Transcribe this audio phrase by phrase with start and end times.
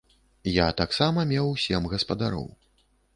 [0.53, 2.47] Я таксама меў сем гаспадароў.